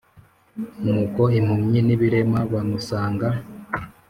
[0.83, 3.27] Nuko impumyi n ibirema bamusanga